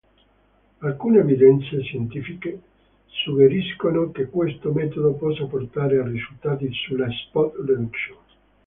[0.79, 2.59] Alcune evidenze scientifiche
[3.05, 8.17] suggeriscono che questo metodo possa portare a risultati sulla "Spot reduction".